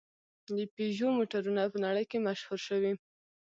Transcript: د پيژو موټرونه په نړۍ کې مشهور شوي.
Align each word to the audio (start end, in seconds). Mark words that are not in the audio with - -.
د 0.47 0.49
پيژو 0.75 1.07
موټرونه 1.17 1.61
په 1.73 1.77
نړۍ 1.85 2.05
کې 2.11 2.25
مشهور 2.27 2.59
شوي. 2.67 2.91